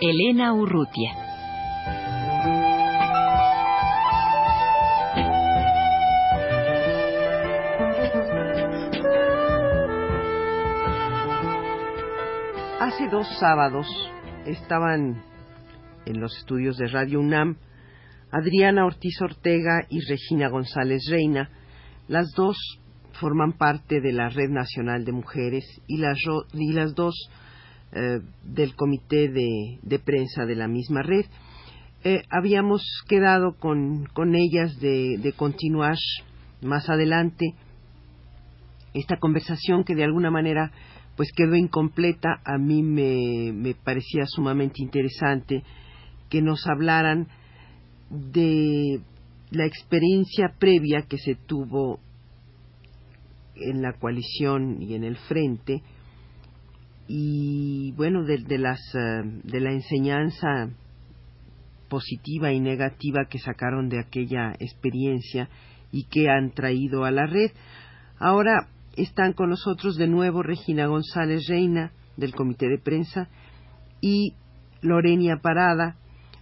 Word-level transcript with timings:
Elena 0.00 0.54
Urrutia. 0.54 1.10
Hace 12.80 13.08
dos 13.10 13.26
sábados 13.40 13.86
estaban 14.46 15.24
en 16.06 16.20
los 16.20 16.36
estudios 16.38 16.78
de 16.78 16.86
Radio 16.86 17.18
UNAM 17.18 17.56
Adriana 18.30 18.86
Ortiz 18.86 19.20
Ortega 19.20 19.84
y 19.88 20.00
Regina 20.08 20.48
González 20.48 21.08
Reina. 21.10 21.50
Las 22.06 22.30
dos 22.36 22.56
forman 23.20 23.54
parte 23.54 24.00
de 24.00 24.12
la 24.12 24.28
Red 24.28 24.50
Nacional 24.50 25.04
de 25.04 25.12
Mujeres 25.12 25.64
y 25.88 25.98
las, 25.98 26.18
y 26.52 26.72
las 26.72 26.94
dos 26.94 27.14
eh, 27.92 28.20
del 28.44 28.74
comité 28.74 29.28
de, 29.28 29.98
prensa 29.98 30.44
de 30.44 30.56
la 30.56 30.68
misma 30.68 31.02
red. 31.02 31.24
Eh, 32.04 32.22
habíamos 32.30 32.82
quedado 33.08 33.56
con, 33.58 34.04
con 34.12 34.34
ellas 34.34 34.78
de, 34.80 35.32
continuar 35.36 35.96
más 36.60 36.88
adelante 36.90 37.54
esta 38.94 39.16
conversación 39.16 39.84
que 39.84 39.94
de 39.94 40.04
alguna 40.04 40.30
manera 40.30 40.70
pues 41.16 41.30
quedó 41.34 41.54
incompleta. 41.56 42.40
A 42.44 42.58
mí 42.58 42.82
me 42.82 43.74
parecía 43.74 44.24
sumamente 44.26 44.82
interesante 44.82 45.62
que 46.28 46.42
nos 46.42 46.66
hablaran 46.66 47.28
de 48.10 49.00
la 49.50 49.64
experiencia 49.64 50.54
previa 50.58 51.06
que 51.08 51.18
se 51.18 51.34
tuvo 51.34 52.00
en 53.56 53.82
la 53.82 53.94
coalición 53.94 54.82
y 54.82 54.94
en 54.94 55.04
el 55.04 55.16
frente 55.16 55.82
y 57.08 57.92
bueno 57.92 58.22
de, 58.22 58.58
las 58.58 58.80
eh, 58.94 59.22
de 59.42 59.60
la 59.60 59.72
enseñanza 59.72 60.70
positiva 61.88 62.52
y 62.52 62.60
negativa 62.60 63.26
que 63.28 63.38
sacaron 63.38 63.88
de 63.88 63.98
aquella 63.98 64.52
experiencia 64.60 65.48
y 65.90 66.04
que 66.04 66.28
han 66.28 66.50
traído 66.50 67.04
a 67.04 67.10
la 67.10 67.26
red. 67.26 67.50
Ahora 68.18 68.68
están 68.96 69.32
con 69.32 69.48
nosotros 69.48 69.96
de 69.96 70.06
nuevo 70.06 70.42
Regina 70.42 70.86
González 70.86 71.46
Reina 71.48 71.92
del 72.16 72.34
Comité 72.34 72.68
de 72.68 72.78
Prensa 72.78 73.28
y 74.00 74.34
Lorenia 74.82 75.38
Parada 75.42 75.96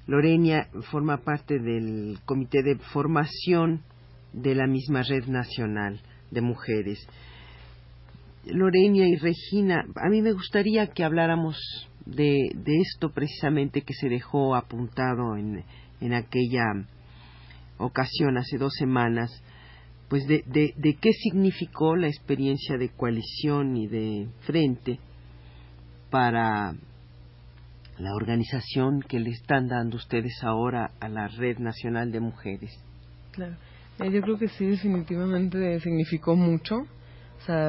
Lorenia 0.06 0.68
forma 0.90 1.18
parte 1.18 1.58
del 1.58 2.18
comité 2.24 2.62
de 2.62 2.76
formación 2.76 3.82
de 4.32 4.54
la 4.54 4.68
misma 4.68 5.02
Red 5.02 5.26
Nacional 5.26 6.00
de 6.30 6.40
Mujeres. 6.42 7.04
Lorenia 8.46 9.06
y 9.08 9.16
Regina, 9.16 9.84
a 9.96 10.08
mí 10.08 10.22
me 10.22 10.32
gustaría 10.32 10.86
que 10.88 11.04
habláramos 11.04 11.56
de, 12.04 12.50
esto 12.64 13.10
precisamente 13.10 13.82
que 13.82 13.94
se 13.94 14.08
dejó 14.08 14.54
apuntado 14.54 15.36
en, 15.36 15.64
en 16.00 16.14
aquella 16.14 16.86
ocasión 17.78 18.38
hace 18.38 18.58
dos 18.58 18.72
semanas, 18.78 19.30
pues 20.08 20.26
de, 20.26 20.42
qué 21.00 21.12
significó 21.12 21.96
la 21.96 22.06
experiencia 22.06 22.76
de 22.78 22.90
coalición 22.90 23.76
y 23.76 23.88
de 23.88 24.28
frente 24.46 25.00
para 26.10 26.74
la 27.98 28.14
organización 28.14 29.00
que 29.00 29.18
le 29.18 29.30
están 29.30 29.68
dando 29.68 29.96
ustedes 29.96 30.42
ahora 30.42 30.92
a 31.00 31.08
la 31.08 31.28
Red 31.28 31.58
Nacional 31.58 32.12
de 32.12 32.20
Mujeres. 32.20 32.70
Claro, 33.32 33.56
eh, 33.98 34.10
yo 34.10 34.20
creo 34.20 34.38
que 34.38 34.48
sí, 34.48 34.66
definitivamente 34.66 35.80
significó 35.80 36.36
mucho. 36.36 36.86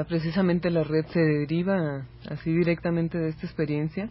Precisamente 0.07 0.69
la 0.71 0.83
red 0.83 1.05
se 1.07 1.19
deriva 1.19 2.05
así 2.29 2.51
directamente 2.51 3.17
de 3.17 3.29
esta 3.29 3.45
experiencia. 3.45 4.09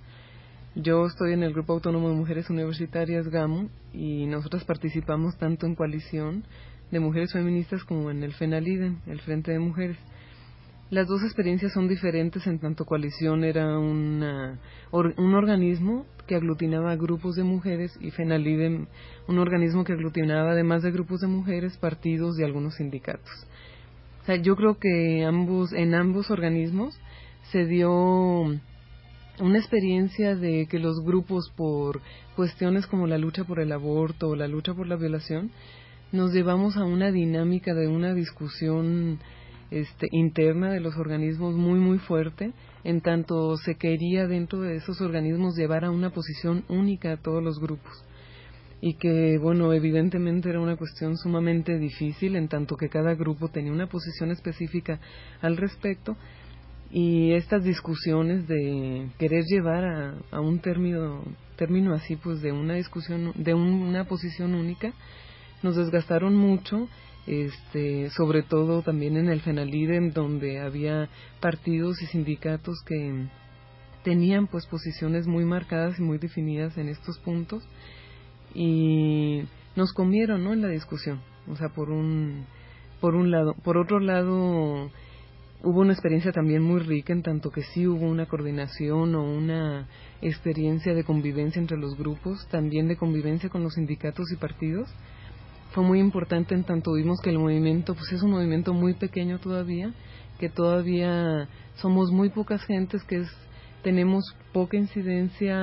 Yo 0.76 1.06
estoy 1.06 1.32
en 1.32 1.42
el 1.42 1.52
Grupo 1.52 1.72
Autónomo 1.72 2.10
de 2.10 2.14
Mujeres 2.14 2.50
Universitarias 2.50 3.28
GAMU 3.28 3.70
y 3.92 4.26
nosotras 4.26 4.64
participamos 4.64 5.36
tanto 5.38 5.66
en 5.66 5.74
coalición 5.74 6.44
de 6.90 7.00
mujeres 7.00 7.32
feministas 7.32 7.82
como 7.84 8.10
en 8.10 8.22
el 8.22 8.34
FENALIDEN, 8.34 9.00
el 9.06 9.20
Frente 9.20 9.52
de 9.52 9.58
Mujeres. 9.58 9.96
Las 10.90 11.08
dos 11.08 11.22
experiencias 11.24 11.72
son 11.72 11.88
diferentes 11.88 12.46
en 12.46 12.60
tanto 12.60 12.84
coalición 12.84 13.42
era 13.42 13.78
una, 13.78 14.60
un 14.92 15.34
organismo 15.34 16.06
que 16.28 16.36
aglutinaba 16.36 16.94
grupos 16.94 17.34
de 17.34 17.42
mujeres 17.42 17.96
y 18.00 18.10
FENALIDE 18.10 18.86
un 19.26 19.38
organismo 19.38 19.82
que 19.82 19.94
aglutinaba 19.94 20.52
además 20.52 20.82
de 20.82 20.92
grupos 20.92 21.22
de 21.22 21.26
mujeres, 21.26 21.76
partidos 21.78 22.38
y 22.38 22.44
algunos 22.44 22.76
sindicatos. 22.76 23.48
O 24.26 24.28
sea, 24.28 24.42
yo 24.42 24.56
creo 24.56 24.76
que 24.80 25.24
ambos, 25.24 25.72
en 25.72 25.94
ambos 25.94 26.32
organismos 26.32 26.98
se 27.52 27.64
dio 27.64 27.92
una 29.38 29.58
experiencia 29.58 30.34
de 30.34 30.66
que 30.66 30.80
los 30.80 31.00
grupos 31.04 31.52
por 31.56 32.00
cuestiones 32.34 32.88
como 32.88 33.06
la 33.06 33.18
lucha 33.18 33.44
por 33.44 33.60
el 33.60 33.70
aborto 33.70 34.30
o 34.30 34.34
la 34.34 34.48
lucha 34.48 34.74
por 34.74 34.88
la 34.88 34.96
violación 34.96 35.52
nos 36.10 36.32
llevamos 36.32 36.76
a 36.76 36.82
una 36.82 37.12
dinámica 37.12 37.72
de 37.72 37.86
una 37.86 38.14
discusión 38.14 39.20
este, 39.70 40.08
interna 40.10 40.72
de 40.72 40.80
los 40.80 40.96
organismos 40.96 41.54
muy 41.54 41.78
muy 41.78 41.98
fuerte, 41.98 42.50
en 42.82 43.02
tanto 43.02 43.56
se 43.58 43.76
quería 43.76 44.26
dentro 44.26 44.60
de 44.60 44.74
esos 44.74 45.00
organismos 45.00 45.54
llevar 45.54 45.84
a 45.84 45.92
una 45.92 46.10
posición 46.10 46.64
única 46.68 47.12
a 47.12 47.16
todos 47.16 47.44
los 47.44 47.60
grupos 47.60 48.04
y 48.80 48.94
que 48.94 49.38
bueno 49.38 49.72
evidentemente 49.72 50.50
era 50.50 50.60
una 50.60 50.76
cuestión 50.76 51.16
sumamente 51.16 51.78
difícil 51.78 52.36
en 52.36 52.48
tanto 52.48 52.76
que 52.76 52.88
cada 52.88 53.14
grupo 53.14 53.48
tenía 53.48 53.72
una 53.72 53.88
posición 53.88 54.30
específica 54.30 55.00
al 55.40 55.56
respecto 55.56 56.16
y 56.90 57.32
estas 57.32 57.64
discusiones 57.64 58.46
de 58.46 59.08
querer 59.18 59.44
llevar 59.44 60.14
a, 60.30 60.40
un 60.40 60.60
término 60.60 61.24
término 61.56 61.94
así 61.94 62.16
pues 62.16 62.42
de 62.42 62.52
una 62.52 62.74
discusión 62.74 63.32
de 63.34 63.54
una 63.54 64.04
posición 64.04 64.54
única 64.54 64.92
nos 65.62 65.76
desgastaron 65.76 66.36
mucho 66.36 66.88
este, 67.26 68.08
sobre 68.10 68.42
todo 68.44 68.82
también 68.82 69.16
en 69.16 69.28
el 69.28 69.40
FENALIDEM, 69.40 70.12
donde 70.12 70.60
había 70.60 71.08
partidos 71.40 72.00
y 72.00 72.06
sindicatos 72.06 72.76
que 72.86 73.26
tenían 74.04 74.46
pues 74.46 74.66
posiciones 74.66 75.26
muy 75.26 75.44
marcadas 75.44 75.98
y 75.98 76.02
muy 76.02 76.18
definidas 76.18 76.78
en 76.78 76.88
estos 76.88 77.18
puntos 77.18 77.64
y 78.56 79.44
nos 79.76 79.92
comieron 79.92 80.44
¿no? 80.44 80.52
en 80.52 80.62
la 80.62 80.68
discusión 80.68 81.20
o 81.48 81.56
sea 81.56 81.68
por 81.68 81.90
un 81.90 82.46
por 83.00 83.14
un 83.14 83.30
lado 83.30 83.54
por 83.62 83.76
otro 83.76 84.00
lado 84.00 84.90
hubo 85.62 85.80
una 85.80 85.92
experiencia 85.92 86.32
también 86.32 86.62
muy 86.62 86.80
rica 86.80 87.12
en 87.12 87.22
tanto 87.22 87.50
que 87.50 87.62
sí 87.62 87.86
hubo 87.86 88.06
una 88.06 88.26
coordinación 88.26 89.14
o 89.14 89.22
una 89.22 89.88
experiencia 90.22 90.94
de 90.94 91.04
convivencia 91.04 91.60
entre 91.60 91.76
los 91.76 91.96
grupos 91.96 92.46
también 92.48 92.88
de 92.88 92.96
convivencia 92.96 93.50
con 93.50 93.62
los 93.62 93.74
sindicatos 93.74 94.32
y 94.32 94.36
partidos 94.36 94.88
fue 95.76 95.84
muy 95.84 96.00
importante 96.00 96.54
en 96.54 96.64
tanto 96.64 96.94
vimos 96.94 97.20
que 97.20 97.28
el 97.28 97.38
movimiento 97.38 97.94
pues 97.94 98.10
es 98.10 98.22
un 98.22 98.30
movimiento 98.30 98.72
muy 98.72 98.94
pequeño 98.94 99.38
todavía, 99.38 99.92
que 100.38 100.48
todavía 100.48 101.48
somos 101.74 102.10
muy 102.10 102.30
pocas 102.30 102.62
gentes 102.64 103.04
que 103.04 103.16
es, 103.16 103.28
tenemos 103.86 104.24
poca 104.52 104.76
incidencia 104.76 105.56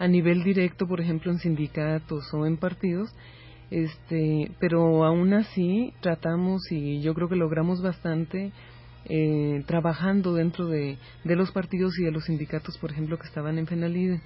a 0.00 0.08
nivel 0.08 0.42
directo, 0.42 0.88
por 0.88 1.00
ejemplo, 1.00 1.30
en 1.30 1.38
sindicatos 1.38 2.24
o 2.34 2.44
en 2.44 2.56
partidos, 2.56 3.14
este, 3.70 4.50
pero 4.58 5.04
aún 5.04 5.32
así 5.32 5.92
tratamos 6.00 6.60
y 6.72 7.00
yo 7.02 7.14
creo 7.14 7.28
que 7.28 7.36
logramos 7.36 7.80
bastante 7.82 8.50
eh, 9.04 9.62
trabajando 9.64 10.34
dentro 10.34 10.66
de, 10.66 10.98
de 11.22 11.36
los 11.36 11.52
partidos 11.52 11.96
y 12.00 12.02
de 12.02 12.10
los 12.10 12.24
sindicatos, 12.24 12.78
por 12.78 12.90
ejemplo, 12.90 13.16
que 13.16 13.28
estaban 13.28 13.58
en 13.58 13.68
Fenalide. 13.68 14.20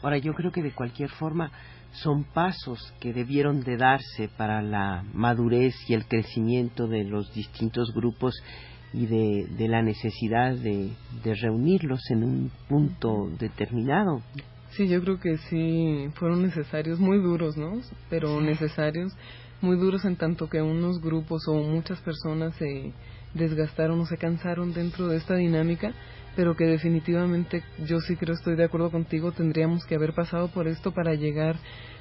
Ahora, 0.00 0.18
yo 0.18 0.32
creo 0.32 0.52
que 0.52 0.62
de 0.62 0.70
cualquier 0.70 1.10
forma 1.10 1.50
son 1.90 2.22
pasos 2.22 2.94
que 3.00 3.12
debieron 3.12 3.62
de 3.62 3.78
darse 3.78 4.28
para 4.36 4.62
la 4.62 5.04
madurez 5.12 5.74
y 5.88 5.94
el 5.94 6.06
crecimiento 6.06 6.86
de 6.86 7.02
los 7.02 7.34
distintos 7.34 7.92
grupos 7.92 8.32
y 8.92 9.06
de, 9.06 9.68
la 9.68 9.82
necesidad 9.82 10.54
de, 10.54 10.90
reunirlos 11.24 12.00
en 12.10 12.24
un 12.24 12.50
punto 12.68 13.28
determinado. 13.38 14.22
Sí, 14.70 14.88
yo 14.88 15.00
creo 15.02 15.18
que 15.18 15.38
sí 15.38 16.08
fueron 16.14 16.42
necesarios, 16.42 16.98
muy 16.98 17.18
duros, 17.18 17.56
¿no? 17.56 17.80
Pero 18.10 18.40
necesarios, 18.40 19.12
muy 19.60 19.76
duros 19.76 20.04
en 20.04 20.16
tanto 20.16 20.48
que 20.48 20.62
unos 20.62 21.00
grupos 21.00 21.42
o 21.48 21.54
muchas 21.54 22.00
personas 22.00 22.54
se 22.56 22.92
desgastaron 23.34 24.00
o 24.00 24.06
se 24.06 24.16
cansaron 24.16 24.72
dentro 24.72 25.08
de 25.08 25.16
esta 25.16 25.36
dinámica, 25.36 25.92
pero 26.36 26.56
que 26.56 26.64
definitivamente 26.64 27.62
yo 27.86 28.00
sí 28.00 28.16
creo, 28.16 28.34
estoy 28.34 28.56
de 28.56 28.64
acuerdo 28.64 28.90
contigo, 28.90 29.32
tendríamos 29.32 29.84
que 29.84 29.96
haber 29.96 30.14
pasado 30.14 30.48
por 30.48 30.68
esto 30.68 30.92
para 30.92 31.14
llegar 31.14 31.56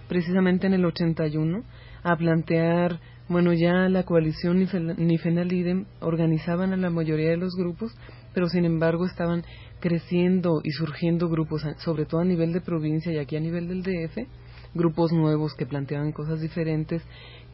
precisamente 0.07 0.67
en 0.67 0.73
el 0.73 0.85
81 0.85 1.63
a 2.03 2.15
plantear, 2.15 2.99
bueno, 3.29 3.51
ya 3.51 3.89
la 3.89 4.03
coalición 4.03 4.65
Nifenalidem 4.97 5.85
organizaban 5.99 6.71
a 6.71 6.77
la 6.77 6.89
mayoría 6.89 7.29
de 7.29 7.37
los 7.37 7.55
grupos, 7.55 7.93
pero 8.33 8.47
sin 8.47 8.63
embargo 8.63 9.05
estaban 9.05 9.43
creciendo 9.81 10.61
y 10.63 10.71
surgiendo 10.71 11.27
grupos, 11.27 11.63
sobre 11.79 12.05
todo 12.05 12.21
a 12.21 12.25
nivel 12.25 12.53
de 12.53 12.61
provincia 12.61 13.11
y 13.11 13.17
aquí 13.17 13.35
a 13.35 13.41
nivel 13.41 13.67
del 13.67 13.83
DF, 13.83 14.27
grupos 14.73 15.11
nuevos 15.11 15.53
que 15.55 15.65
planteaban 15.65 16.13
cosas 16.13 16.39
diferentes, 16.39 17.03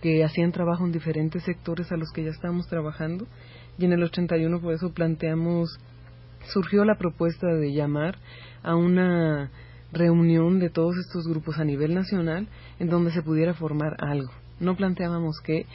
que 0.02 0.24
hacían 0.24 0.52
trabajo 0.52 0.86
en 0.86 0.92
diferentes 0.92 1.44
sectores 1.44 1.92
a 1.92 1.98
los 1.98 2.12
que 2.12 2.24
ya 2.24 2.30
estábamos 2.30 2.68
trabajando. 2.68 3.26
Y 3.80 3.86
en 3.86 3.94
el 3.94 4.04
81 4.04 4.62
por 4.62 4.74
eso 4.74 4.94
planteamos, 4.94 5.80
surgió 6.54 6.86
la 6.86 7.00
propuesta 7.00 7.48
de 7.48 7.74
llamar 7.74 8.19
a 8.62 8.76
una 8.76 9.50
reunión 9.92 10.60
de 10.60 10.69
todos 10.69 10.98
estos 10.98 11.28
grupos 11.28 11.58
a 11.58 11.64
nivel 11.64 11.96
nacional 11.96 12.48
en 12.80 12.90
donde 12.90 13.12
se 13.12 13.24
pudiera 13.24 13.54
formar 13.54 13.96
algo. 14.00 14.43
No 14.63 14.75
planteábamos 14.75 15.42
que 15.44 15.65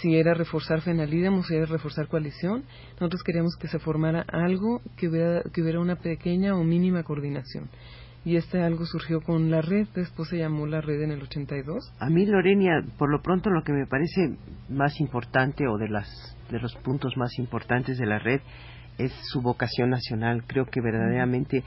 si 0.00 0.14
era 0.16 0.34
reforzar 0.34 0.80
FENALIDEM 0.82 1.38
o 1.38 1.42
si 1.42 1.54
era 1.54 1.66
reforzar 1.66 2.06
coalición, 2.06 2.64
nosotros 3.00 3.22
queríamos 3.24 3.56
que 3.56 3.68
se 3.68 3.78
formara 3.78 4.24
algo 4.28 4.80
que 4.96 5.08
hubiera, 5.08 5.42
que 5.52 5.62
hubiera 5.62 5.80
una 5.80 5.96
pequeña 5.96 6.54
o 6.54 6.62
mínima 6.62 7.02
coordinación. 7.02 7.68
Y 8.24 8.36
este 8.36 8.60
algo 8.60 8.84
surgió 8.86 9.20
con 9.20 9.50
la 9.50 9.62
red, 9.62 9.86
después 9.94 10.28
se 10.28 10.38
llamó 10.38 10.66
la 10.66 10.80
red 10.80 11.02
en 11.02 11.12
el 11.12 11.22
82. 11.22 11.92
A 12.00 12.10
mí, 12.10 12.26
Lorenia, 12.26 12.84
por 12.98 13.10
lo 13.10 13.22
pronto 13.22 13.50
lo 13.50 13.62
que 13.62 13.72
me 13.72 13.86
parece 13.86 14.36
más 14.68 15.00
importante 15.00 15.66
o 15.68 15.78
de, 15.78 15.88
las, 15.88 16.36
de 16.50 16.58
los 16.58 16.74
puntos 16.76 17.16
más 17.16 17.38
importantes 17.38 17.98
de 17.98 18.06
la 18.06 18.18
red 18.18 18.40
es 18.98 19.12
su 19.32 19.42
vocación 19.42 19.90
nacional. 19.90 20.44
Creo 20.46 20.66
que 20.66 20.80
verdaderamente 20.80 21.62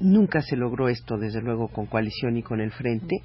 nunca 0.00 0.40
se 0.42 0.56
logró 0.56 0.88
esto, 0.88 1.18
desde 1.18 1.40
luego, 1.40 1.68
con 1.68 1.86
coalición 1.86 2.36
y 2.36 2.42
con 2.42 2.60
el 2.60 2.72
frente. 2.72 3.16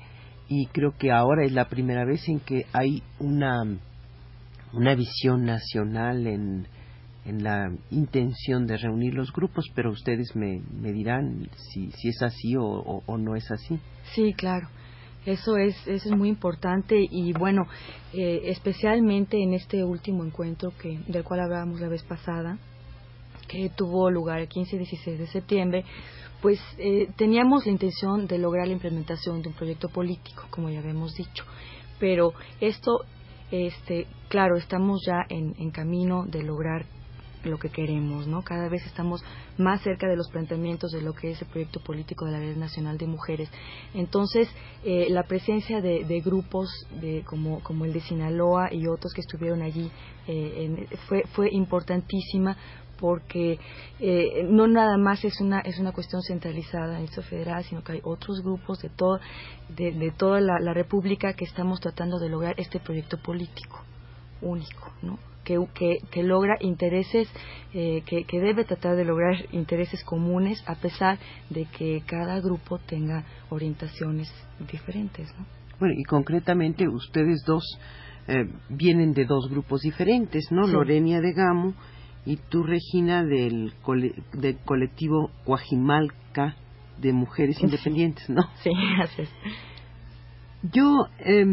Y 0.53 0.65
creo 0.68 0.94
que 0.98 1.12
ahora 1.12 1.45
es 1.45 1.53
la 1.53 1.69
primera 1.69 2.03
vez 2.03 2.27
en 2.27 2.42
que 2.42 2.65
hay 2.74 3.01
una 3.19 3.63
una 4.74 4.95
visión 4.95 5.45
nacional 5.45 6.27
en, 6.27 6.68
en 7.25 7.44
la 7.44 7.71
intención 7.89 8.65
de 8.65 8.77
reunir 8.77 9.13
los 9.13 9.31
grupos, 9.31 9.65
pero 9.75 9.92
ustedes 9.92 10.36
me, 10.36 10.62
me 10.81 10.92
dirán 10.92 11.50
si, 11.56 11.92
si 11.92 12.09
es 12.09 12.21
así 12.21 12.56
o, 12.57 13.01
o, 13.06 13.18
no 13.18 13.36
es 13.36 13.50
así. 13.51 13.80
Sí, 14.13 14.33
claro. 14.33 14.68
Eso 15.25 15.56
es, 15.57 15.75
eso 15.88 16.09
es 16.09 16.18
muy 16.18 16.30
importante 16.30 16.95
y 17.00 17.31
bueno, 17.33 17.68
eh, 18.12 18.42
especialmente 18.45 19.42
en 19.42 19.53
este 19.53 19.83
último 19.83 20.25
encuentro 20.25 20.74
que, 20.81 21.00
del 21.07 21.24
cual 21.24 21.42
hablábamos 21.42 21.80
la 21.80 21.89
vez 21.89 22.03
pasada, 22.03 22.57
que 23.48 23.69
tuvo 23.69 24.09
lugar 24.09 24.39
el 24.39 24.48
15 24.48 24.75
y 24.75 24.80
16 24.80 25.19
de 25.19 25.27
septiembre, 25.27 25.86
pues 26.42 26.60
eh, 26.78 27.10
teníamos 27.16 27.66
la 27.66 27.72
intención 27.72 28.28
de 28.28 28.38
lograr 28.38 28.68
la 28.68 28.74
implementación 28.74 29.42
de 29.42 29.50
un 29.50 29.56
proyecto 29.56 29.90
político, 29.90 30.44
como 30.50 30.70
ya 30.70 30.80
habíamos 30.80 31.14
dicho. 31.14 31.46
Pero 32.00 32.34
esto 32.60 33.06
este, 33.52 34.08
claro, 34.30 34.56
estamos 34.56 35.02
ya 35.06 35.26
en, 35.30 35.72
camino 35.72 36.26
de 36.26 36.42
lograr 36.42 36.86
lo 37.44 37.58
que 37.58 37.70
queremos, 37.70 38.28
¿no? 38.28 38.44
Cada 38.44 38.70
vez 38.70 38.86
estamos 38.86 39.24
más 39.58 39.82
cerca 39.82 40.08
de 40.08 40.16
los 40.16 40.30
planteamientos 40.30 40.92
de 40.92 41.02
lo 41.02 41.14
que 41.14 41.32
es 41.32 41.42
el 41.42 41.48
proyecto 41.48 41.82
político 41.82 42.26
de 42.26 42.32
la 42.32 42.40
Red 42.40 42.56
Nacional 42.56 42.98
de 42.98 43.08
Mujeres. 43.08 43.50
Entonces, 43.94 44.48
eh, 44.86 45.08
la 45.10 45.24
presencia 45.24 45.82
de, 45.82 46.22
grupos 46.24 46.70
de, 47.02 47.24
como, 47.26 47.62
como 47.62 47.86
el 47.86 47.94
de 47.94 48.02
Sinaloa 48.02 48.74
y 48.74 48.88
otros 48.88 49.12
que 49.14 49.22
estuvieron 49.22 49.64
allí 49.64 49.92
eh, 50.28 50.88
fue, 51.08 51.24
fue 51.34 51.50
importantísima 51.52 52.56
porque 53.01 53.59
eh, 54.00 54.45
no 54.48 54.68
nada 54.68 54.98
más 54.98 55.25
es 55.25 55.42
una 55.42 55.59
es 55.59 55.80
una 55.80 55.92
cuestión 55.92 56.21
centralizada 56.21 57.00
en 57.00 57.06
esto 57.06 57.24
federal, 57.24 57.63
sino 57.63 57.83
que 57.83 57.94
hay 57.94 58.01
otros 58.03 58.42
grupos 58.42 58.80
de 58.81 58.89
todo 58.89 59.19
de, 59.75 60.13
toda 60.15 60.39
la, 60.39 60.74
república 60.74 61.33
que 61.33 61.45
estamos 61.45 61.80
tratando 61.80 62.19
de 62.19 62.30
lograr 62.30 62.56
este 62.57 62.80
proyecto 62.80 63.18
político 63.18 63.83
único, 64.42 64.92
¿no? 65.01 65.18
Que, 65.44 65.57
que, 66.12 66.24
logra 66.24 66.56
intereses, 66.62 67.27
eh, 67.74 68.03
que, 68.06 68.24
que, 68.25 68.39
debe 68.39 68.63
tratar 68.63 68.95
de 68.95 69.03
lograr 69.03 69.36
intereses 69.51 70.03
comunes 70.03 70.63
a 70.68 70.75
pesar 70.75 71.18
de 71.50 71.65
que 71.65 72.03
cada 72.06 72.39
grupo 72.39 72.77
tenga 72.77 73.25
orientaciones 73.50 74.31
diferentes. 74.71 75.27
¿no? 75.38 75.45
Bueno, 75.80 75.95
y 75.98 76.03
concretamente 76.03 76.88
ustedes 76.88 77.44
dos 77.44 77.65
eh, 78.27 78.45
vienen 78.69 79.13
de 79.13 79.25
dos 79.25 79.50
grupos 79.50 79.81
diferentes, 79.81 80.51
¿no? 80.51 80.68
Lorenia 80.68 81.19
de 81.21 81.33
Gamo 81.33 81.74
y 82.26 82.38
tú, 82.38 82.64
Regina, 82.64 83.24
del, 83.24 83.74
del 84.34 84.58
colectivo 84.60 85.32
Guajimalca 85.46 86.56
de 87.00 87.14
Mujeres 87.14 87.62
Independientes, 87.62 88.30
¿no? 88.30 88.44
Sí, 88.64 88.72
así 89.02 89.24
es. 89.24 89.30
Yo, 90.72 91.08
eh, 91.20 91.46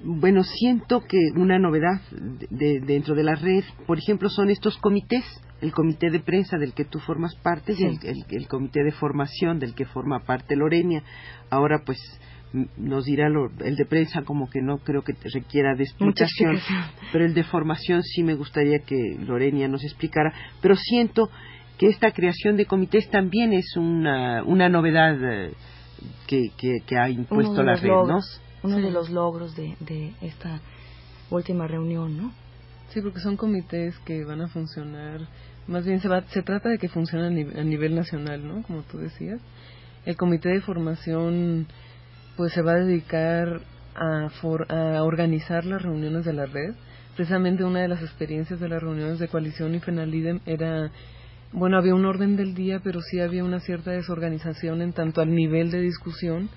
bueno, 0.00 0.42
siento 0.44 1.00
que 1.00 1.18
una 1.34 1.58
novedad 1.58 2.00
de, 2.10 2.80
dentro 2.80 3.14
de 3.14 3.24
la 3.24 3.34
red, 3.34 3.64
por 3.86 3.98
ejemplo, 3.98 4.28
son 4.28 4.50
estos 4.50 4.76
comités, 4.78 5.24
el 5.60 5.72
comité 5.72 6.10
de 6.10 6.20
prensa 6.20 6.58
del 6.58 6.74
que 6.74 6.84
tú 6.84 7.00
formas 7.00 7.34
parte 7.36 7.74
y 7.76 7.82
el, 7.82 7.98
el, 8.28 8.46
comité 8.46 8.84
de 8.84 8.92
formación 8.92 9.58
del 9.58 9.74
que 9.74 9.86
forma 9.86 10.20
parte 10.20 10.54
Lorenia. 10.54 11.02
Ahora, 11.50 11.82
pues, 11.84 11.98
nos 12.52 13.04
dirá 13.04 13.26
el 13.26 13.76
de 13.76 13.84
prensa 13.86 14.22
como 14.22 14.48
que 14.48 14.62
no 14.62 14.78
creo 14.78 15.02
que 15.02 15.14
requiera 15.34 15.74
de 15.74 15.84
explicación, 15.84 16.58
pero 17.12 17.24
el 17.24 17.34
de 17.34 17.44
formación 17.44 18.02
sí 18.02 18.22
me 18.22 18.34
gustaría 18.34 18.78
que 18.80 19.16
Lorenia 19.20 19.68
nos 19.68 19.84
explicara, 19.84 20.32
pero 20.62 20.74
siento 20.76 21.30
que 21.76 21.86
esta 21.86 22.10
creación 22.12 22.56
de 22.56 22.66
comités 22.66 23.08
también 23.10 23.52
es 23.52 23.76
una, 23.76 24.42
una 24.44 24.68
novedad 24.68 25.16
eh, 25.22 25.52
que, 26.26 26.50
que, 26.56 26.98
ha 26.98 27.08
impuesto 27.08 27.62
la 27.62 27.76
red, 27.76 27.88
¿no? 27.88 28.18
Uno 28.62 28.76
de 28.78 28.90
los 28.90 29.10
logros 29.10 29.54
de, 29.54 29.76
de 29.80 30.12
esta 30.20 30.60
última 31.30 31.66
reunión, 31.68 32.16
¿no? 32.16 32.32
Sí, 32.88 33.00
porque 33.00 33.20
son 33.20 33.36
comités 33.36 33.96
que 34.00 34.24
van 34.24 34.40
a 34.40 34.48
funcionar, 34.48 35.20
más 35.66 35.84
bien 35.84 36.00
se, 36.00 36.08
va, 36.08 36.22
se 36.22 36.42
trata 36.42 36.70
de 36.70 36.78
que 36.78 36.88
funcionen 36.88 37.56
a 37.56 37.62
nivel 37.62 37.94
nacional, 37.94 38.46
¿no? 38.46 38.62
Como 38.62 38.82
tú 38.82 38.98
decías. 38.98 39.40
El 40.06 40.16
comité 40.16 40.48
de 40.48 40.62
formación 40.62 41.66
pues 42.38 42.52
se 42.52 42.62
va 42.62 42.74
a 42.74 42.84
dedicar 42.84 43.60
a, 43.96 44.28
a 44.28 45.02
organizar 45.02 45.64
las 45.64 45.82
reuniones 45.82 46.24
de 46.24 46.32
la 46.32 46.46
red. 46.46 46.72
Precisamente 47.16 47.64
una 47.64 47.80
de 47.80 47.88
las 47.88 48.00
experiencias 48.00 48.60
de 48.60 48.68
las 48.68 48.80
reuniones 48.80 49.18
de 49.18 49.26
coalición 49.26 49.74
y 49.74 49.80
FENALIDEM 49.80 50.38
era, 50.46 50.92
bueno, 51.52 51.76
había 51.76 51.96
un 51.96 52.06
orden 52.06 52.36
del 52.36 52.54
día, 52.54 52.80
pero 52.82 53.00
sí 53.02 53.18
había 53.18 53.42
una 53.42 53.58
cierta 53.58 53.90
desorganización 53.90 54.82
en 54.82 54.92
tanto 54.92 55.20
al 55.20 55.34
nivel 55.34 55.72
de 55.72 55.80
discusión. 55.80 56.48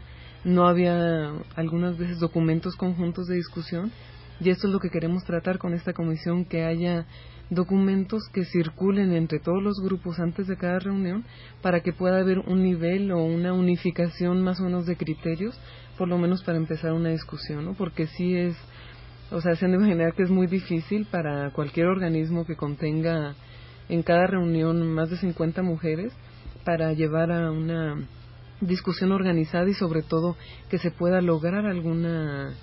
No 0.43 0.67
había 0.67 1.31
algunas 1.55 1.97
veces 1.97 2.19
documentos 2.19 2.75
conjuntos 2.75 3.25
de 3.25 3.37
discusión 3.37 3.91
y 4.39 4.51
esto 4.51 4.67
es 4.67 4.73
lo 4.73 4.79
que 4.79 4.91
queremos 4.91 5.23
tratar 5.23 5.57
con 5.57 5.73
esta 5.73 5.93
comisión, 5.93 6.45
que 6.45 6.63
haya 6.63 7.07
documentos 7.51 8.23
que 8.33 8.45
circulen 8.45 9.11
entre 9.11 9.39
todos 9.39 9.61
los 9.61 9.75
grupos 9.83 10.19
antes 10.19 10.47
de 10.47 10.55
cada 10.55 10.79
reunión 10.79 11.25
para 11.61 11.81
que 11.81 11.91
pueda 11.91 12.19
haber 12.19 12.39
un 12.39 12.63
nivel 12.63 13.11
o 13.11 13.23
una 13.23 13.51
unificación 13.51 14.41
más 14.41 14.61
o 14.61 14.63
menos 14.63 14.85
de 14.85 14.95
criterios, 14.95 15.59
por 15.97 16.07
lo 16.07 16.17
menos 16.17 16.43
para 16.43 16.57
empezar 16.57 16.93
una 16.93 17.09
discusión, 17.09 17.65
¿no? 17.65 17.73
Porque 17.73 18.07
sí 18.07 18.35
es, 18.35 18.55
o 19.31 19.41
sea, 19.41 19.55
se 19.55 19.65
han 19.65 19.71
de 19.71 19.77
imaginar 19.77 20.13
que 20.13 20.23
es 20.23 20.29
muy 20.29 20.47
difícil 20.47 21.05
para 21.11 21.51
cualquier 21.51 21.87
organismo 21.87 22.45
que 22.45 22.55
contenga 22.55 23.35
en 23.89 24.01
cada 24.01 24.27
reunión 24.27 24.87
más 24.87 25.09
de 25.09 25.17
50 25.17 25.61
mujeres 25.61 26.13
para 26.63 26.93
llevar 26.93 27.33
a 27.33 27.51
una 27.51 27.97
discusión 28.61 29.11
organizada 29.11 29.69
y 29.69 29.73
sobre 29.73 30.03
todo 30.03 30.37
que 30.69 30.77
se 30.77 30.91
pueda 30.91 31.19
lograr 31.19 31.65
alguna 31.65 32.53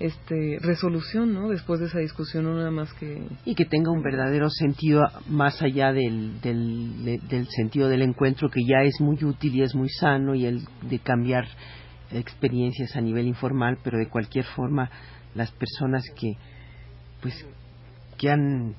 este, 0.00 0.58
resolución, 0.60 1.34
¿no? 1.34 1.48
Después 1.48 1.80
de 1.80 1.86
esa 1.86 1.98
discusión, 1.98 2.44
no 2.44 2.54
nada 2.54 2.70
más 2.70 2.92
que... 2.94 3.26
Y 3.44 3.54
que 3.54 3.64
tenga 3.64 3.90
un 3.90 4.02
verdadero 4.02 4.48
sentido 4.50 5.02
más 5.28 5.60
allá 5.62 5.92
del, 5.92 6.40
del, 6.40 7.20
del 7.28 7.48
sentido 7.48 7.88
del 7.88 8.02
encuentro, 8.02 8.48
que 8.50 8.60
ya 8.64 8.82
es 8.82 9.00
muy 9.00 9.22
útil 9.24 9.56
y 9.56 9.62
es 9.62 9.74
muy 9.74 9.88
sano, 9.88 10.34
y 10.34 10.46
el 10.46 10.62
de 10.82 10.98
cambiar 11.00 11.46
experiencias 12.12 12.96
a 12.96 13.00
nivel 13.00 13.26
informal, 13.26 13.78
pero 13.82 13.98
de 13.98 14.08
cualquier 14.08 14.44
forma, 14.44 14.90
las 15.34 15.50
personas 15.52 16.04
que, 16.16 16.36
pues, 17.20 17.46
que 18.16 18.30
han 18.30 18.74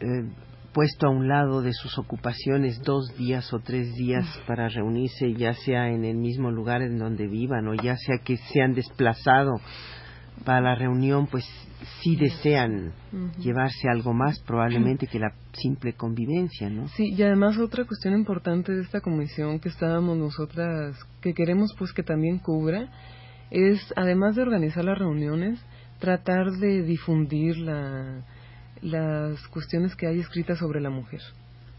eh, 0.00 0.24
puesto 0.72 1.06
a 1.06 1.10
un 1.10 1.28
lado 1.28 1.62
de 1.62 1.72
sus 1.72 1.98
ocupaciones 1.98 2.80
dos 2.82 3.16
días 3.16 3.52
o 3.52 3.58
tres 3.58 3.94
días 3.94 4.26
para 4.46 4.68
reunirse, 4.68 5.34
ya 5.34 5.54
sea 5.54 5.88
en 5.88 6.04
el 6.04 6.16
mismo 6.16 6.50
lugar 6.50 6.82
en 6.82 6.98
donde 6.98 7.26
vivan 7.26 7.66
o 7.68 7.74
ya 7.74 7.96
sea 7.96 8.18
que 8.24 8.36
se 8.36 8.62
han 8.62 8.74
desplazado 8.74 9.60
para 10.44 10.60
la 10.60 10.74
reunión, 10.74 11.26
pues 11.26 11.44
sí 12.02 12.16
desean 12.16 12.92
llevarse 13.38 13.88
algo 13.88 14.12
más 14.12 14.40
probablemente 14.40 15.06
que 15.06 15.18
la 15.18 15.32
simple 15.52 15.94
convivencia, 15.94 16.70
¿no? 16.70 16.88
Sí, 16.88 17.12
y 17.14 17.22
además 17.22 17.58
otra 17.58 17.84
cuestión 17.84 18.14
importante 18.14 18.72
de 18.72 18.82
esta 18.82 19.00
comisión 19.00 19.60
que 19.60 19.68
estábamos 19.68 20.16
nosotras, 20.16 20.96
que 21.20 21.34
queremos 21.34 21.74
pues 21.78 21.92
que 21.92 22.02
también 22.02 22.38
cubra, 22.38 22.88
es 23.50 23.80
además 23.96 24.36
de 24.36 24.42
organizar 24.42 24.84
las 24.84 24.98
reuniones, 24.98 25.60
tratar 25.98 26.50
de 26.52 26.82
difundir 26.82 27.58
la, 27.58 28.24
las 28.82 29.46
cuestiones 29.48 29.94
que 29.96 30.06
hay 30.06 30.20
escritas 30.20 30.58
sobre 30.58 30.80
la 30.80 30.90
mujer. 30.90 31.20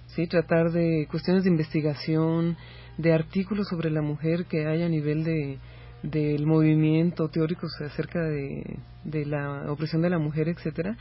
sí, 0.07 0.27
tratar 0.27 0.71
de 0.71 1.07
cuestiones 1.09 1.43
de 1.43 1.49
investigación, 1.49 2.57
de 2.97 3.13
artículos 3.13 3.67
sobre 3.69 3.89
la 3.89 4.01
mujer 4.01 4.45
que 4.45 4.67
hay 4.67 4.83
a 4.83 4.89
nivel 4.89 5.23
de 5.23 5.57
del 6.03 6.47
movimiento 6.47 7.29
teóricos 7.29 7.79
acerca 7.81 8.21
de, 8.23 8.79
de 9.03 9.25
la 9.25 9.71
opresión 9.71 10.01
de 10.01 10.09
la 10.09 10.17
mujer, 10.17 10.49
etcétera, 10.49 10.97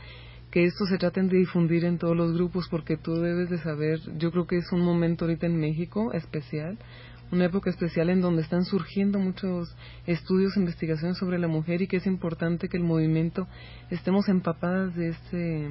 que 0.51 0.65
esto 0.65 0.85
se 0.85 0.97
traten 0.97 1.27
de 1.27 1.37
difundir 1.37 1.85
en 1.85 1.97
todos 1.97 2.15
los 2.15 2.33
grupos 2.33 2.67
porque 2.69 2.97
tú 2.97 3.15
debes 3.15 3.49
de 3.49 3.57
saber, 3.59 3.99
yo 4.17 4.31
creo 4.31 4.47
que 4.47 4.57
es 4.57 4.71
un 4.71 4.81
momento 4.81 5.25
ahorita 5.25 5.47
en 5.47 5.59
México 5.59 6.11
especial, 6.13 6.77
una 7.31 7.45
época 7.45 7.69
especial 7.69 8.09
en 8.09 8.21
donde 8.21 8.41
están 8.41 8.65
surgiendo 8.65 9.19
muchos 9.19 9.75
estudios, 10.05 10.57
investigaciones 10.57 11.17
sobre 11.17 11.39
la 11.39 11.47
mujer 11.47 11.81
y 11.81 11.87
que 11.87 11.97
es 11.97 12.05
importante 12.05 12.69
que 12.69 12.77
el 12.77 12.83
movimiento 12.83 13.47
estemos 13.89 14.27
empapadas 14.29 14.95
de 14.95 15.09
este 15.09 15.69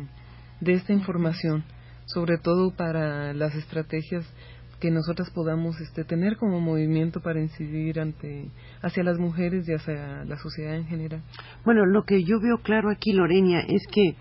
de 0.60 0.74
esta 0.74 0.92
información, 0.92 1.64
sobre 2.06 2.38
todo 2.38 2.70
para 2.72 3.32
las 3.32 3.54
estrategias 3.54 4.26
que 4.80 4.90
nosotras 4.90 5.30
podamos 5.30 5.78
este, 5.80 6.04
tener 6.04 6.36
como 6.36 6.60
movimiento 6.60 7.20
para 7.20 7.40
incidir 7.40 8.00
ante 8.00 8.50
hacia 8.82 9.04
las 9.04 9.18
mujeres 9.18 9.68
y 9.68 9.74
hacia 9.74 10.24
la 10.24 10.38
sociedad 10.38 10.74
en 10.74 10.86
general. 10.86 11.22
Bueno, 11.64 11.84
lo 11.84 12.04
que 12.04 12.24
yo 12.24 12.40
veo 12.40 12.58
claro 12.62 12.90
aquí, 12.90 13.12
Lorenia, 13.12 13.60
es 13.60 13.82
que 13.92 14.16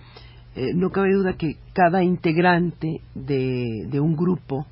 eh, 0.56 0.74
no 0.76 0.92
cabe 0.92 1.14
duda 1.14 1.38
que 1.38 1.56
cada 1.74 2.04
integrante 2.04 3.02
de, 3.16 3.88
de 3.90 4.00
un 4.00 4.16
grupo, 4.16 4.68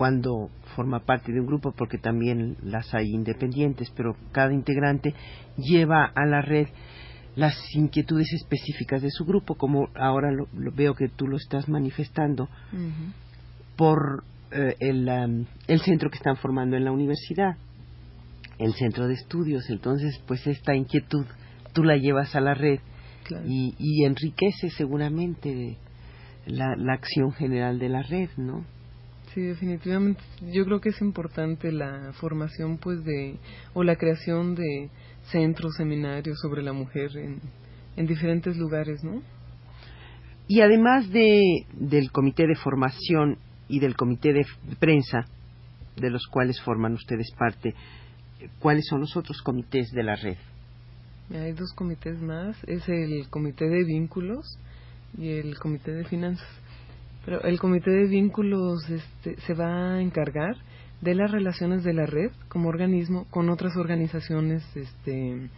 cuando 0.00 0.48
forma 0.76 1.00
parte 1.00 1.30
de 1.30 1.40
un 1.40 1.46
grupo, 1.46 1.72
porque 1.72 1.98
también 1.98 2.56
las 2.62 2.94
hay 2.94 3.10
independientes, 3.10 3.92
pero 3.94 4.16
cada 4.32 4.50
integrante 4.50 5.12
lleva 5.58 6.06
a 6.06 6.24
la 6.24 6.40
red 6.40 6.68
las 7.36 7.54
inquietudes 7.74 8.32
específicas 8.32 9.02
de 9.02 9.10
su 9.10 9.26
grupo, 9.26 9.56
como 9.56 9.90
ahora 9.94 10.32
lo, 10.32 10.46
veo 10.72 10.94
que 10.94 11.10
tú 11.10 11.26
lo 11.28 11.36
estás 11.36 11.68
manifestando, 11.68 12.48
por 13.76 14.24
eh, 14.52 14.74
el, 14.80 15.46
el 15.66 15.80
centro 15.82 16.08
que 16.08 16.16
están 16.16 16.38
formando 16.38 16.78
en 16.78 16.86
la 16.86 16.92
universidad, 16.92 17.58
el 18.58 18.72
centro 18.72 19.06
de 19.06 19.12
estudios. 19.12 19.68
Entonces, 19.68 20.18
pues 20.26 20.46
esta 20.46 20.74
inquietud 20.74 21.26
tú 21.74 21.84
la 21.84 21.98
llevas 21.98 22.34
a 22.34 22.40
la 22.40 22.54
red 22.54 22.80
y, 23.46 23.74
y, 23.78 24.06
enriquece 24.06 24.70
seguramente 24.70 25.76
la, 26.46 26.74
la 26.74 26.94
acción 26.94 27.32
general 27.32 27.78
de 27.78 27.90
la 27.90 28.02
red, 28.02 28.30
¿no? 28.38 28.64
Sí, 29.34 29.42
definitivamente. 29.42 30.20
Yo 30.52 30.64
creo 30.64 30.80
que 30.80 30.88
es 30.88 31.00
importante 31.00 31.70
la 31.70 32.12
formación, 32.14 32.78
pues, 32.78 33.04
de 33.04 33.38
o 33.74 33.84
la 33.84 33.96
creación 33.96 34.56
de 34.56 34.90
centros, 35.30 35.76
seminarios 35.76 36.38
sobre 36.40 36.62
la 36.62 36.72
mujer 36.72 37.16
en, 37.16 37.40
en 37.96 38.06
diferentes 38.06 38.56
lugares, 38.56 39.04
¿no? 39.04 39.22
Y 40.48 40.62
además 40.62 41.08
de, 41.10 41.40
del 41.74 42.10
comité 42.10 42.48
de 42.48 42.56
formación 42.56 43.38
y 43.68 43.78
del 43.78 43.94
comité 43.94 44.32
de 44.32 44.44
prensa, 44.80 45.26
de 45.96 46.10
los 46.10 46.26
cuales 46.26 46.60
forman 46.62 46.94
ustedes 46.94 47.30
parte, 47.38 47.74
¿cuáles 48.58 48.86
son 48.88 49.00
los 49.00 49.16
otros 49.16 49.42
comités 49.42 49.92
de 49.92 50.02
la 50.02 50.16
red? 50.16 50.36
Hay 51.32 51.52
dos 51.52 51.72
comités 51.74 52.20
más, 52.20 52.56
es 52.66 52.88
el 52.88 53.28
comité 53.28 53.68
de 53.68 53.84
vínculos 53.84 54.58
y 55.16 55.28
el 55.28 55.56
comité 55.60 55.92
de 55.92 56.04
finanzas. 56.04 56.48
Pero 57.24 57.42
el 57.42 57.58
comité 57.58 57.90
de 57.90 58.06
vínculos 58.06 58.88
este, 58.88 59.40
se 59.40 59.54
va 59.54 59.94
a 59.94 60.00
encargar 60.00 60.56
de 61.00 61.14
las 61.14 61.30
relaciones 61.30 61.82
de 61.84 61.94
la 61.94 62.06
red 62.06 62.30
como 62.48 62.68
organismo 62.68 63.26
con 63.30 63.48
otras 63.48 63.76
organizaciones 63.76 64.64
este, 64.74 65.48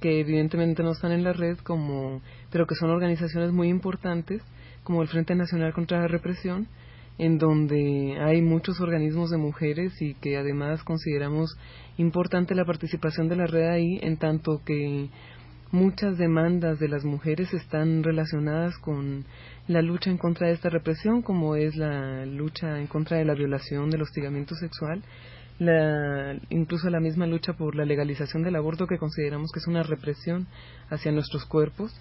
que 0.00 0.20
evidentemente 0.20 0.82
no 0.82 0.92
están 0.92 1.12
en 1.12 1.24
la 1.24 1.32
red 1.32 1.56
como 1.58 2.20
pero 2.50 2.66
que 2.66 2.74
son 2.74 2.90
organizaciones 2.90 3.52
muy 3.52 3.68
importantes 3.68 4.42
como 4.84 5.02
el 5.02 5.08
Frente 5.08 5.34
Nacional 5.34 5.72
contra 5.72 6.00
la 6.00 6.08
Represión 6.08 6.68
en 7.18 7.38
donde 7.38 8.16
hay 8.20 8.40
muchos 8.42 8.80
organismos 8.80 9.30
de 9.30 9.38
mujeres 9.38 10.00
y 10.00 10.14
que 10.14 10.36
además 10.36 10.82
consideramos 10.84 11.50
importante 11.96 12.54
la 12.54 12.64
participación 12.64 13.28
de 13.28 13.36
la 13.36 13.46
red 13.46 13.68
ahí, 13.68 13.98
en 14.02 14.16
tanto 14.18 14.62
que 14.64 15.10
muchas 15.70 16.16
demandas 16.16 16.78
de 16.78 16.88
las 16.88 17.04
mujeres 17.04 17.52
están 17.52 18.02
relacionadas 18.02 18.76
con 18.78 19.24
la 19.66 19.82
lucha 19.82 20.10
en 20.10 20.18
contra 20.18 20.46
de 20.46 20.54
esta 20.54 20.70
represión, 20.70 21.22
como 21.22 21.56
es 21.56 21.76
la 21.76 22.24
lucha 22.24 22.78
en 22.80 22.86
contra 22.86 23.18
de 23.18 23.24
la 23.24 23.34
violación, 23.34 23.90
del 23.90 24.02
hostigamiento 24.02 24.54
sexual, 24.54 25.02
la, 25.58 26.36
incluso 26.50 26.88
la 26.88 27.00
misma 27.00 27.26
lucha 27.26 27.52
por 27.52 27.74
la 27.74 27.84
legalización 27.84 28.42
del 28.42 28.56
aborto 28.56 28.86
que 28.86 28.98
consideramos 28.98 29.50
que 29.52 29.58
es 29.58 29.66
una 29.66 29.82
represión 29.82 30.46
hacia 30.88 31.12
nuestros 31.12 31.44
cuerpos. 31.44 31.92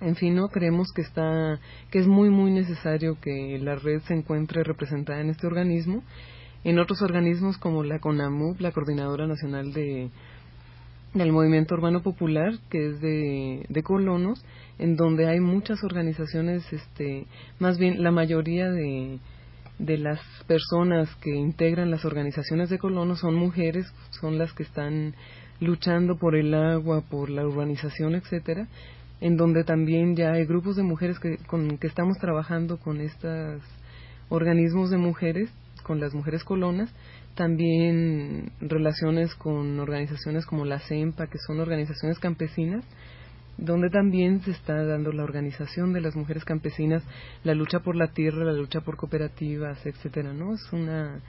En 0.00 0.16
fin, 0.16 0.34
no 0.34 0.48
creemos 0.48 0.88
que 0.92 1.02
está 1.02 1.60
que 1.90 2.00
es 2.00 2.08
muy 2.08 2.28
muy 2.28 2.50
necesario 2.50 3.18
que 3.20 3.58
la 3.62 3.76
red 3.76 4.00
se 4.02 4.14
encuentre 4.14 4.64
representada 4.64 5.20
en 5.20 5.30
este 5.30 5.46
organismo, 5.46 6.02
en 6.64 6.78
otros 6.80 7.02
organismos 7.02 7.56
como 7.56 7.84
la 7.84 8.00
CONAMUP, 8.00 8.60
la 8.60 8.72
Coordinadora 8.72 9.28
Nacional 9.28 9.72
de 9.72 10.10
del 11.14 11.32
Movimiento 11.32 11.74
Urbano 11.74 12.02
Popular, 12.02 12.54
que 12.70 12.88
es 12.88 13.00
de, 13.00 13.66
de 13.68 13.82
colonos, 13.82 14.44
en 14.78 14.96
donde 14.96 15.28
hay 15.28 15.40
muchas 15.40 15.84
organizaciones, 15.84 16.64
este, 16.72 17.26
más 17.58 17.78
bien 17.78 18.02
la 18.02 18.10
mayoría 18.10 18.70
de, 18.70 19.18
de 19.78 19.98
las 19.98 20.20
personas 20.46 21.14
que 21.16 21.34
integran 21.34 21.90
las 21.90 22.04
organizaciones 22.04 22.70
de 22.70 22.78
colonos 22.78 23.20
son 23.20 23.34
mujeres, 23.34 23.86
son 24.20 24.38
las 24.38 24.52
que 24.52 24.62
están 24.62 25.14
luchando 25.60 26.16
por 26.16 26.34
el 26.34 26.54
agua, 26.54 27.02
por 27.02 27.30
la 27.30 27.46
urbanización, 27.46 28.14
etcétera, 28.14 28.68
en 29.20 29.36
donde 29.36 29.64
también 29.64 30.16
ya 30.16 30.32
hay 30.32 30.46
grupos 30.46 30.76
de 30.76 30.82
mujeres 30.82 31.18
que, 31.18 31.36
con, 31.46 31.78
que 31.78 31.86
estamos 31.86 32.18
trabajando 32.18 32.78
con 32.78 33.00
estos 33.00 33.62
organismos 34.28 34.90
de 34.90 34.98
mujeres, 34.98 35.50
con 35.84 36.00
las 36.00 36.14
mujeres 36.14 36.42
colonas, 36.42 36.92
también 37.34 38.52
relaciones 38.60 39.34
con 39.34 39.80
organizaciones 39.80 40.46
como 40.46 40.64
la 40.64 40.80
CEMPA, 40.80 41.28
que 41.28 41.38
son 41.38 41.60
organizaciones 41.60 42.18
campesinas, 42.18 42.84
donde 43.58 43.90
también 43.90 44.42
se 44.42 44.50
está 44.50 44.84
dando 44.84 45.12
la 45.12 45.24
organización 45.24 45.92
de 45.92 46.00
las 46.00 46.16
mujeres 46.16 46.44
campesinas, 46.44 47.02
la 47.44 47.54
lucha 47.54 47.80
por 47.80 47.96
la 47.96 48.12
tierra, 48.12 48.44
la 48.44 48.52
lucha 48.52 48.80
por 48.80 48.96
cooperativas, 48.96 49.84
etcétera, 49.86 50.32
¿no? 50.32 50.54
Es 50.54 50.72
una 50.72 51.20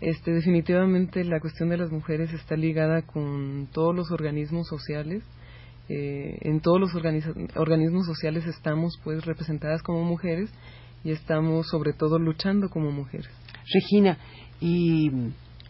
este 0.00 0.32
definitivamente 0.32 1.24
la 1.24 1.40
cuestión 1.40 1.70
de 1.70 1.76
las 1.76 1.90
mujeres 1.90 2.32
está 2.32 2.56
ligada 2.56 3.02
con 3.02 3.68
todos 3.72 3.96
los 3.96 4.12
organismos 4.12 4.68
sociales 4.68 5.24
eh, 5.88 6.36
en 6.42 6.60
todos 6.60 6.78
los 6.78 6.94
organismos 6.94 8.06
sociales 8.06 8.46
estamos 8.46 9.00
pues 9.02 9.24
representadas 9.24 9.82
como 9.82 10.04
mujeres 10.04 10.50
y 11.02 11.12
estamos 11.12 11.68
sobre 11.68 11.94
todo 11.94 12.18
luchando 12.18 12.68
como 12.68 12.90
mujeres. 12.90 13.30
Regina, 13.72 14.18
¿y 14.60 15.10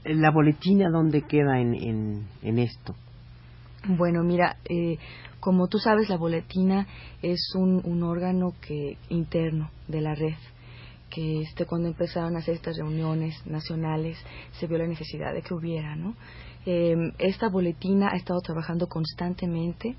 la 0.05 0.31
boletina 0.31 0.91
dónde 0.91 1.23
queda 1.23 1.61
en, 1.61 2.27
en, 2.43 2.59
esto? 2.59 2.95
Bueno, 3.87 4.23
mira, 4.23 4.57
eh, 4.69 4.99
como 5.41 5.69
tú 5.69 5.79
sabes, 5.79 6.09
la 6.09 6.17
boletina 6.17 6.87
es 7.23 7.53
un, 7.55 7.81
un 7.85 8.03
órgano 8.03 8.55
que 8.61 8.97
interno 9.09 9.71
de 9.87 10.01
la 10.01 10.15
red 10.15 10.35
que 11.11 11.41
este, 11.41 11.65
cuando 11.65 11.89
empezaron 11.89 12.37
a 12.37 12.41
hacer 12.41 12.55
estas 12.55 12.77
reuniones 12.77 13.35
nacionales 13.47 14.19
se 14.53 14.67
vio 14.67 14.79
la 14.79 14.87
necesidad 14.87 15.33
de 15.33 15.43
que 15.43 15.55
hubiera, 15.55 15.97
¿no? 15.97 16.15
Eh, 16.67 16.95
esta 17.19 17.49
boletina 17.49 18.11
ha 18.13 18.17
estado 18.17 18.41
trabajando 18.41 18.89
constantemente, 18.89 19.97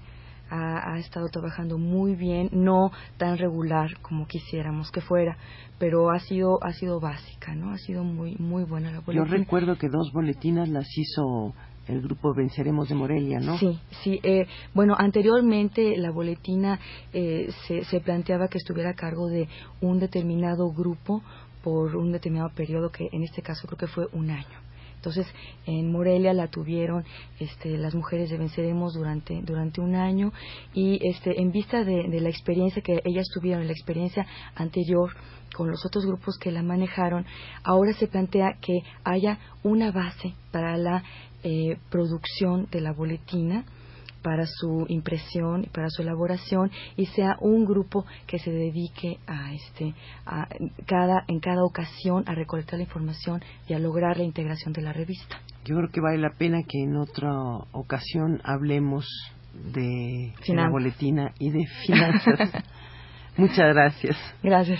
ha, 0.49 0.93
ha, 0.93 0.99
estado 0.99 1.27
trabajando 1.29 1.77
muy 1.77 2.15
bien, 2.15 2.49
no 2.51 2.91
tan 3.17 3.37
regular 3.37 3.99
como 4.01 4.27
quisiéramos 4.27 4.91
que 4.91 5.01
fuera, 5.01 5.37
pero 5.77 6.11
ha 6.11 6.19
sido 6.19 6.63
ha 6.63 6.73
sido 6.73 6.99
básica, 6.99 7.55
¿no? 7.55 7.71
Ha 7.71 7.77
sido 7.77 8.03
muy 8.03 8.35
muy 8.37 8.63
buena 8.63 8.91
la 8.91 8.99
boletina. 8.99 9.25
Yo 9.25 9.31
recuerdo 9.31 9.77
que 9.77 9.89
dos 9.89 10.11
boletinas 10.13 10.69
las 10.69 10.87
hizo 10.97 11.53
el 11.87 12.01
grupo 12.01 12.33
Venceremos 12.35 12.87
de 12.87 12.95
Morelia, 12.95 13.39
¿no? 13.39 13.57
Sí, 13.57 13.79
sí. 14.03 14.19
Eh, 14.23 14.45
bueno, 14.73 14.95
anteriormente 14.97 15.97
la 15.97 16.11
boletina 16.11 16.79
eh, 17.13 17.49
se, 17.67 17.83
se 17.85 17.99
planteaba 17.99 18.47
que 18.47 18.59
estuviera 18.59 18.91
a 18.91 18.95
cargo 18.95 19.27
de 19.27 19.47
un 19.81 19.99
determinado 19.99 20.71
grupo 20.71 21.23
por 21.63 21.95
un 21.95 22.11
determinado 22.11 22.51
periodo 22.55 22.91
que 22.91 23.09
en 23.11 23.23
este 23.23 23.41
caso 23.41 23.67
creo 23.67 23.77
que 23.77 23.87
fue 23.87 24.07
un 24.13 24.29
año. 24.29 24.68
Entonces, 24.99 25.27
en 25.65 25.93
Morelia 25.93 26.33
la 26.33 26.49
tuvieron 26.49 27.05
este, 27.39 27.77
las 27.77 27.95
mujeres 27.95 28.29
de 28.29 28.37
Venceremos 28.37 28.93
durante, 28.93 29.41
durante 29.43 29.79
un 29.79 29.95
año 29.95 30.33
y 30.73 30.99
este, 31.07 31.39
en 31.39 31.51
vista 31.51 31.85
de, 31.85 32.09
la 32.19 32.27
experiencia 32.27 32.81
que 32.81 33.01
ellas 33.05 33.25
tuvieron, 33.33 33.65
la 33.65 33.71
experiencia 33.71 34.27
anterior 34.55 35.11
con 35.55 35.71
los 35.71 35.85
otros 35.85 36.05
grupos 36.05 36.37
que 36.37 36.51
la 36.51 36.63
manejaron, 36.63 37.25
ahora 37.63 37.93
se 37.93 38.07
plantea 38.07 38.57
que 38.59 38.79
haya 39.05 39.39
una 39.63 39.93
base 39.93 40.33
para 40.51 40.75
la 40.75 41.01
eh, 41.43 41.77
producción 41.89 42.67
de 42.69 42.81
la 42.81 42.91
boletina 42.91 43.63
para 44.21 44.45
su 44.45 44.85
impresión 44.89 45.63
y 45.63 45.67
para 45.67 45.89
su 45.89 46.01
elaboración 46.01 46.71
y 46.95 47.05
sea 47.07 47.37
un 47.41 47.65
grupo 47.65 48.05
que 48.27 48.39
se 48.39 48.51
dedique 48.51 49.17
a 49.27 49.53
este 49.53 49.93
a 50.25 50.47
cada 50.85 51.23
en 51.27 51.39
cada 51.39 51.63
ocasión 51.63 52.23
a 52.27 52.35
recolectar 52.35 52.77
la 52.79 52.85
información 52.85 53.41
y 53.67 53.73
a 53.73 53.79
lograr 53.79 54.17
la 54.17 54.23
integración 54.23 54.73
de 54.73 54.81
la 54.81 54.93
revista. 54.93 55.39
Yo 55.65 55.75
creo 55.75 55.89
que 55.89 56.01
vale 56.01 56.17
la 56.17 56.33
pena 56.37 56.59
que 56.67 56.81
en 56.81 56.95
otra 56.95 57.31
ocasión 57.71 58.41
hablemos 58.43 59.05
de, 59.53 60.33
la 60.47 60.69
boletina 60.69 61.33
y 61.39 61.51
de 61.51 61.65
finanzas. 61.85 62.63
Muchas 63.37 63.73
gracias. 63.73 64.17
Gracias. 64.43 64.79